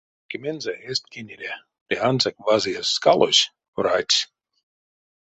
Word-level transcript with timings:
Печкемензэ 0.27 0.73
эзть 0.89 1.07
кенере 1.13 1.51
ды 1.89 1.95
ансяк 2.07 2.35
вазыязь 2.45 2.93
скалось 2.95 3.43
врадсь. 3.75 4.21